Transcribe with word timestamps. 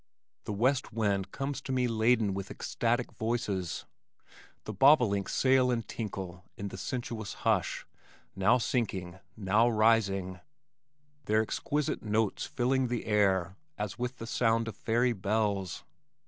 The 0.45 0.51
west 0.51 0.91
wind 0.91 1.31
comes 1.31 1.61
to 1.61 1.71
me 1.71 1.87
laden 1.87 2.33
with 2.33 2.49
ecstatic 2.49 3.11
voices. 3.11 3.85
The 4.63 4.73
bobolinks 4.73 5.31
sail 5.35 5.69
and 5.69 5.87
tinkle 5.87 6.43
in 6.57 6.69
the 6.69 6.77
sensuous 6.79 7.35
hush, 7.45 7.85
now 8.35 8.57
sinking, 8.57 9.19
now 9.37 9.69
rising, 9.69 10.39
their 11.25 11.43
exquisite 11.43 12.01
notes 12.01 12.47
filling 12.47 12.87
the 12.87 13.05
air 13.05 13.57
as 13.77 13.99
with 13.99 14.17
the 14.17 14.25
sound 14.25 14.67
of 14.67 14.75
fairy 14.75 15.13
bells. 15.13 15.83